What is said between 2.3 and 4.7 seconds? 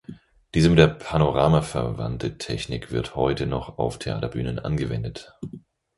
Technik wird heute noch auf Theaterbühnen